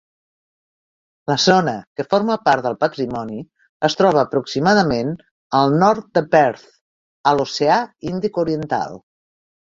La 1.31 1.33
zona, 1.41 1.75
que 1.99 2.05
forma 2.13 2.37
part 2.49 2.65
del 2.67 2.77
patrimoni, 2.85 3.43
es 3.91 3.97
troba 3.99 4.21
aproximadament 4.23 5.13
al 5.61 5.79
nord 5.85 6.09
de 6.21 6.25
Perth, 6.33 6.67
a 7.31 7.37
l'Oceà 7.39 7.79
Índic 8.15 8.43
oriental. 8.47 8.99